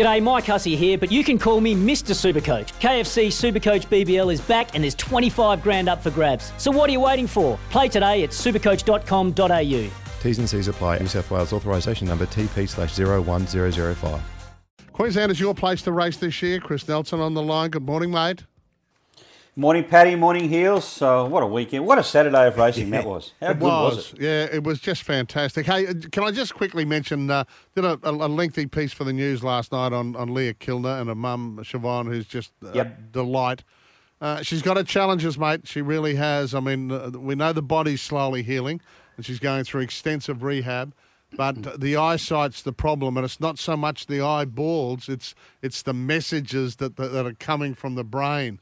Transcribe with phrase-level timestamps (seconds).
[0.00, 2.14] G'day, Mike Hussey here, but you can call me Mr.
[2.14, 2.72] Supercoach.
[2.80, 6.54] KFC Supercoach BBL is back and there's 25 grand up for grabs.
[6.56, 7.58] So what are you waiting for?
[7.68, 9.90] Play today at supercoach.com.au.
[10.22, 11.00] T's and C's apply.
[11.00, 14.22] New South Wales authorisation number TP slash 01005.
[14.90, 16.60] Queensland is your place to race this year.
[16.60, 17.68] Chris Nelson on the line.
[17.68, 18.46] Good morning, mate.
[19.56, 20.14] Morning, Paddy.
[20.14, 20.84] Morning, Heals.
[20.84, 21.84] So, what a weekend.
[21.84, 23.32] What a Saturday of racing that was.
[23.40, 23.96] How it good was.
[23.96, 24.12] was.
[24.12, 24.20] it?
[24.20, 25.66] Yeah, it was just fantastic.
[25.66, 27.42] Hey, uh, can I just quickly mention, uh,
[27.74, 31.08] did a, a, lengthy piece for the news last night on, on Leah Kilner and
[31.08, 32.96] her mum, Siobhan, who's just yep.
[32.96, 33.64] a delight.
[34.20, 35.66] Uh, she's got her challenges, mate.
[35.66, 36.54] She really has.
[36.54, 38.80] I mean, uh, we know the body's slowly healing,
[39.16, 40.94] and she's going through extensive rehab.
[41.36, 45.94] But the eyesight's the problem, and it's not so much the eyeballs; it's it's the
[45.94, 48.60] messages that that, that are coming from the brain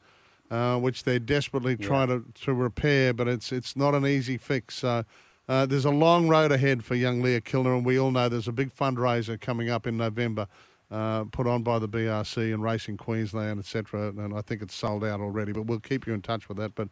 [0.50, 1.86] uh, which they're desperately yeah.
[1.86, 4.76] trying to, to repair, but it's it's not an easy fix.
[4.76, 5.04] So
[5.48, 8.48] uh, there's a long road ahead for young Leah Kilner, and we all know there's
[8.48, 10.46] a big fundraiser coming up in November.
[10.90, 14.08] Uh, put on by the BRC and Racing Queensland, etc.
[14.08, 16.74] And I think it's sold out already, but we'll keep you in touch with that.
[16.74, 16.88] But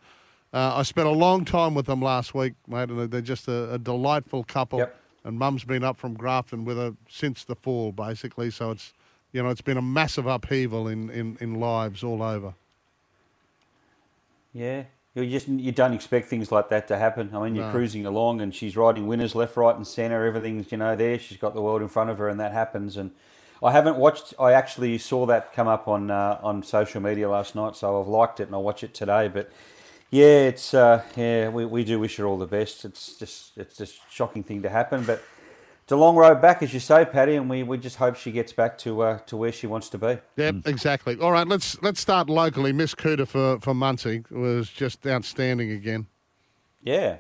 [0.53, 3.73] uh, I spent a long time with them last week, mate, and they're just a,
[3.73, 4.81] a delightful couple.
[4.81, 5.01] Yep.
[5.25, 8.51] And Mum's been up from Grafton with her since the fall, basically.
[8.51, 8.93] So it's
[9.33, 12.55] you know it's been a massive upheaval in, in, in lives all over.
[14.57, 17.31] Yeah, you just you don't expect things like that to happen.
[17.35, 17.71] I mean, you're no.
[17.71, 20.25] cruising along and she's riding winners left, right, and centre.
[20.25, 21.19] Everything's you know there.
[21.19, 22.97] She's got the world in front of her, and that happens.
[22.97, 23.11] And
[23.63, 24.33] I haven't watched.
[24.41, 28.09] I actually saw that come up on uh, on social media last night, so I've
[28.09, 29.29] liked it and I'll watch it today.
[29.29, 29.53] But
[30.11, 32.87] yeah, it's uh, yeah, we, we do wish her all the best.
[32.87, 35.23] It's just it's just shocking thing to happen, but
[35.87, 38.33] it's a long road back, as you say, Patty, and we, we just hope she
[38.33, 40.19] gets back to uh, to where she wants to be.
[40.35, 40.67] Yeah, mm.
[40.67, 41.17] exactly.
[41.21, 42.73] All right, let's let's start locally.
[42.73, 46.09] Miss Cooter for for Muncie was just outstanding again.
[46.83, 47.19] Yeah,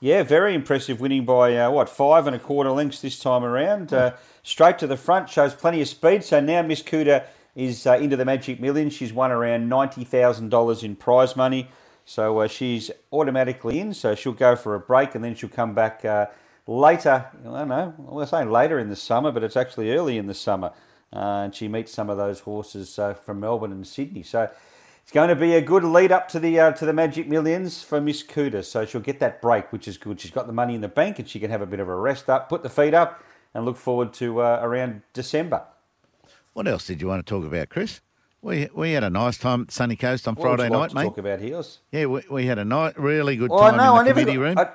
[0.00, 3.92] yeah, very impressive, winning by uh, what five and a quarter lengths this time around.
[3.92, 6.24] Uh, straight to the front, shows plenty of speed.
[6.24, 8.92] So now Miss Cooter is uh, into the Magic Millions.
[8.92, 11.68] She's won around ninety thousand dollars in prize money.
[12.04, 13.94] So uh, she's automatically in.
[13.94, 16.26] So she'll go for a break and then she'll come back uh,
[16.66, 20.26] later, I don't know, we're saying later in the summer, but it's actually early in
[20.26, 20.72] the summer.
[21.12, 24.22] Uh, and she meets some of those horses uh, from Melbourne and Sydney.
[24.22, 24.48] So
[25.02, 27.82] it's going to be a good lead up to the uh, to the Magic Millions
[27.82, 28.64] for Miss Cooter.
[28.64, 30.20] So she'll get that break, which is good.
[30.20, 31.96] She's got the money in the bank and she can have a bit of a
[31.96, 35.64] rest up, put the feet up, and look forward to uh, around December.
[36.52, 38.00] What else did you want to talk about, Chris?
[38.42, 41.04] We we had a nice time at Sunny Coast on Friday night, mate.
[41.04, 41.80] Talk about heels.
[41.90, 44.42] Yeah, we, we had a night, really good time no, in the I committee got,
[44.42, 44.58] room.
[44.58, 44.68] I,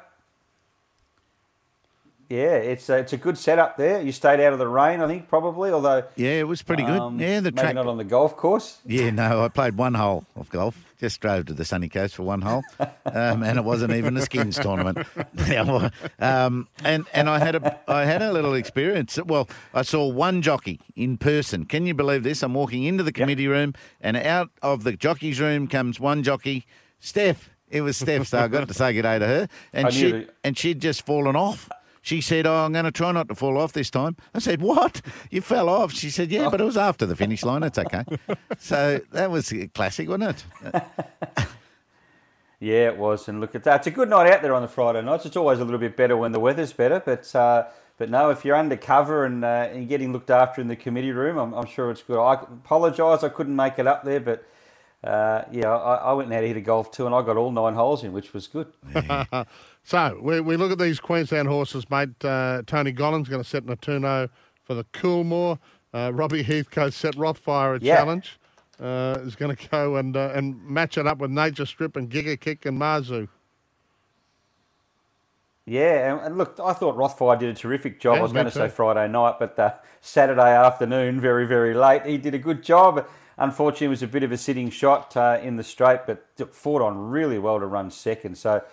[2.30, 4.02] yeah, it's a, it's a good setup there.
[4.02, 5.72] You stayed out of the rain, I think, probably.
[5.72, 7.00] Although yeah, it was pretty good.
[7.00, 8.80] Um, yeah, the maybe track not on the golf course.
[8.86, 10.76] Yeah, no, I played one hole of golf.
[11.00, 14.22] Just drove to the sunny coast for one hole, um, and it wasn't even a
[14.22, 15.06] skins tournament.
[16.20, 19.20] um, and and I had a I had a little experience.
[19.24, 21.66] Well, I saw one jockey in person.
[21.66, 22.42] Can you believe this?
[22.42, 23.52] I'm walking into the committee yep.
[23.52, 26.66] room, and out of the jockey's room comes one jockey,
[27.00, 27.52] Steph.
[27.70, 30.58] It was Steph, so I got to say good day to her, and she and
[30.58, 31.70] she'd just fallen off.
[32.06, 34.16] She said, Oh, I'm going to try not to fall off this time.
[34.32, 35.02] I said, What?
[35.32, 35.92] You fell off?
[35.92, 37.64] She said, Yeah, but it was after the finish line.
[37.64, 38.04] It's okay.
[38.60, 40.84] so that was a classic, wasn't it?
[42.60, 43.28] yeah, it was.
[43.28, 43.78] And look at that.
[43.78, 45.26] It's a good night out there on the Friday nights.
[45.26, 47.02] It's always a little bit better when the weather's better.
[47.04, 47.66] But uh,
[47.98, 51.40] but no, if you're undercover and, uh, and getting looked after in the committee room,
[51.40, 52.22] I'm, I'm sure it's good.
[52.22, 54.48] I apologise, I couldn't make it up there, but
[55.06, 57.76] uh, yeah, I, I, went out here to golf too, and I got all nine
[57.76, 58.74] holes in, which was good.
[59.84, 62.10] so we, we look at these Queensland horses, mate.
[62.26, 64.30] Uh, Tony Gollan's going to set Natuno
[64.64, 65.60] for the Coolmore.
[65.94, 67.98] Uh, Robbie Heathcote set Rothfire a yeah.
[67.98, 68.40] challenge.
[68.80, 72.10] Uh, is going to go and uh, and match it up with Nature Strip and
[72.10, 73.30] Giga Kick and Mazu.
[75.68, 78.16] Yeah, and look, I thought Rothfire did a terrific job.
[78.16, 82.06] Yeah, I was going to say Friday night, but uh, Saturday afternoon, very, very late,
[82.06, 83.08] he did a good job.
[83.38, 86.82] Unfortunately, it was a bit of a sitting shot uh, in the straight, but fought
[86.82, 88.38] on really well to run second.
[88.38, 88.64] So,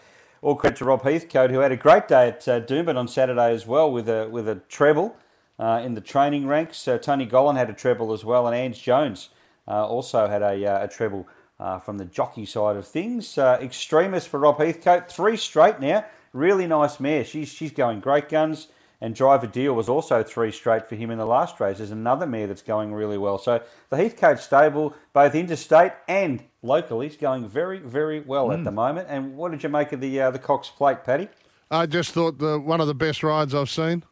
[0.40, 3.52] all credit to Rob Heathcote, who had a great day at uh, Doomben on Saturday
[3.52, 5.16] as well with a with a treble
[5.58, 6.88] uh, in the training ranks.
[7.00, 9.30] Tony Gollan had a treble as well, and Ange Jones
[9.68, 11.28] uh, also had a, uh, a treble
[11.60, 13.38] uh, from the jockey side of things.
[13.38, 16.04] extremist for Rob Heathcote, three straight now.
[16.32, 17.24] Really nice mare.
[17.24, 18.68] She's she's going great guns.
[19.02, 21.78] And Driver Deal was also three straight for him in the last race.
[21.78, 23.36] There's another mare that's going really well.
[23.36, 23.60] So
[23.90, 28.58] the Heathcote stable, both interstate and locally, is going very, very well mm.
[28.58, 29.08] at the moment.
[29.10, 31.28] And what did you make of the uh, the Cox Plate, Paddy?
[31.68, 34.04] I just thought the one of the best rides I've seen.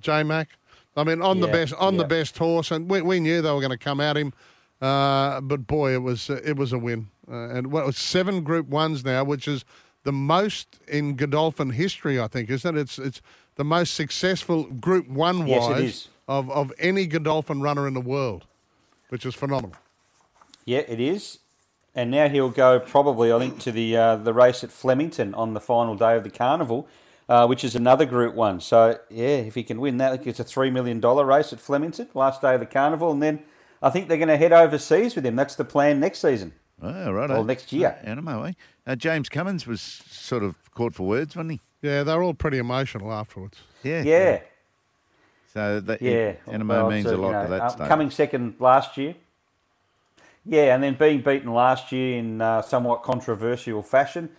[0.00, 0.48] J Mac.
[0.96, 2.02] I mean, on yeah, the best on yeah.
[2.02, 4.32] the best horse, and we, we knew they were going to come at him.
[4.80, 8.42] Uh, but boy, it was uh, it was a win, uh, and what well, seven
[8.42, 9.64] Group Ones now, which is
[10.02, 12.80] the most in Godolphin history, I think, isn't it?
[12.80, 13.22] It's it's
[13.60, 18.46] the most successful Group One wise yes, of, of any Godolphin runner in the world,
[19.10, 19.76] which is phenomenal.
[20.64, 21.40] Yeah, it is.
[21.94, 25.52] And now he'll go probably, I think, to the uh, the race at Flemington on
[25.52, 26.88] the final day of the carnival,
[27.28, 28.60] uh, which is another Group One.
[28.60, 32.08] So yeah, if he can win that, it's a three million dollar race at Flemington,
[32.14, 33.42] last day of the carnival, and then
[33.82, 35.36] I think they're going to head overseas with him.
[35.36, 36.54] That's the plan next season.
[36.82, 37.30] Oh, right.
[37.30, 37.96] Or next year.
[38.04, 38.52] Anamoe, eh?
[38.86, 41.60] Uh, James Cummings was sort of caught for words, wasn't he?
[41.82, 43.58] Yeah, they're all pretty emotional afterwards.
[43.82, 44.02] Yeah.
[44.02, 44.40] Yeah.
[45.52, 46.34] So that Yeah.
[46.46, 47.88] Anamoe Well, means so, a lot you know, to that stage.
[47.88, 49.14] Coming second last year.
[50.46, 54.30] Yeah, and then being beaten last year in uh, somewhat controversial fashion,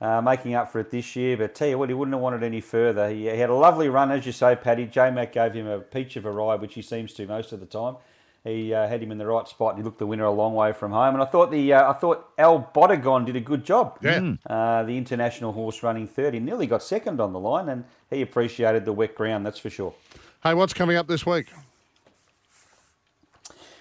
[0.00, 1.36] uh, making up for it this year.
[1.36, 3.10] But tell you what, he wouldn't have wanted any further.
[3.10, 4.86] He, he had a lovely run, as you say, Paddy.
[4.86, 7.60] J Mac gave him a peach of a ride, which he seems to most of
[7.60, 7.96] the time.
[8.44, 10.54] He uh, had him in the right spot, and he looked the winner a long
[10.54, 11.14] way from home.
[11.14, 13.98] And I thought the uh, I thought El Bodegon did a good job.
[14.02, 14.34] Yeah.
[14.48, 18.22] Uh, the international horse running third, he nearly got second on the line, and he
[18.22, 19.44] appreciated the wet ground.
[19.44, 19.94] That's for sure.
[20.42, 21.48] Hey, what's coming up this week?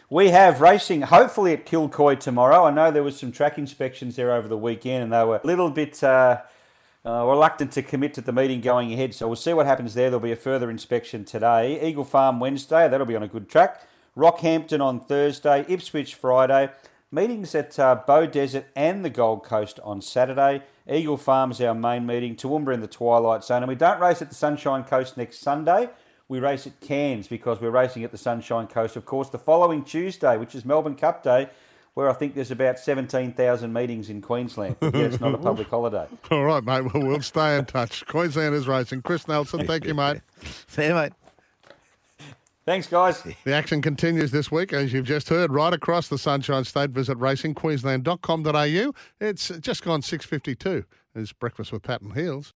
[0.09, 2.65] We have racing hopefully at Kilcoy tomorrow.
[2.65, 5.45] I know there was some track inspections there over the weekend and they were a
[5.45, 6.41] little bit uh,
[7.05, 9.13] uh, reluctant to commit to the meeting going ahead.
[9.13, 10.09] So we'll see what happens there.
[10.09, 11.87] There'll be a further inspection today.
[11.87, 13.87] Eagle Farm Wednesday, that'll be on a good track.
[14.19, 16.69] Rockhampton on Thursday, Ipswich Friday.
[17.11, 20.61] Meetings at uh, Beaudesert and the Gold Coast on Saturday.
[20.87, 22.35] Eagle Farm's our main meeting.
[22.35, 23.63] Toowoomba in the Twilight Zone.
[23.63, 25.89] And we don't race at the Sunshine Coast next Sunday
[26.29, 28.95] we race at Cairns because we're racing at the Sunshine Coast.
[28.95, 31.49] Of course, the following Tuesday, which is Melbourne Cup Day,
[31.95, 34.77] where I think there's about 17,000 meetings in Queensland.
[34.79, 36.05] But yeah, it's not a public holiday.
[36.29, 36.93] All right, mate.
[36.93, 38.05] Well, we'll stay in touch.
[38.05, 39.01] Queensland is racing.
[39.01, 40.21] Chris Nelson, thank you, mate.
[40.67, 41.13] See you, mate.
[42.69, 43.23] Thanks, guys.
[43.45, 46.91] The action continues this week, as you've just heard, right across the Sunshine State.
[46.91, 48.93] Visit racingqueensland.com.au.
[49.19, 50.85] It's just gone 6.52.
[51.15, 52.47] It's Breakfast with Pat and Heals.